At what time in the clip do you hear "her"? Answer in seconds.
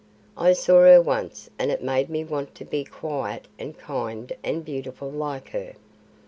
0.85-0.99, 5.49-5.73